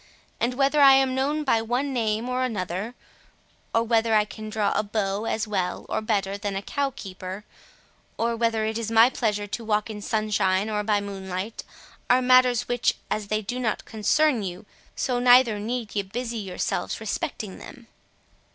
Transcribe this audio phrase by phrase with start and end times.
[0.39, 4.81] And whether I am known by one name or another—or whether I can draw a
[4.81, 7.43] bow as well or better than a cow keeper,
[8.17, 11.63] or whether it is my pleasure to walk in sunshine or by moonlight,
[12.09, 16.99] are matters, which, as they do not concern you, so neither need ye busy yourselves
[16.99, 17.85] respecting them."